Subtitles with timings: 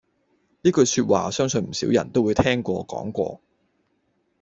[0.63, 3.39] 呢句說話相信唔少人都會聽過講過